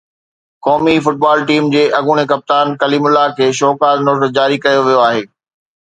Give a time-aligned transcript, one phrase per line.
[0.67, 5.27] قومي football team جي اڳوڻي ڪپتان ڪليم الله کي شوڪاز نوٽيس جاري ڪيو ويو آهي